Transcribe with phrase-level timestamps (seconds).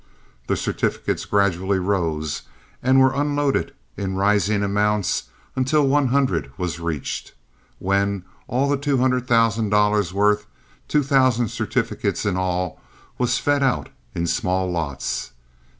[0.47, 2.41] The certificates gradually rose
[2.81, 7.35] and were unloaded in rising amounts until one hundred was reached,
[7.77, 14.25] when all the two hundred thousand dollars' worth—two thousand certificates in all—was fed out in
[14.25, 15.33] small lots.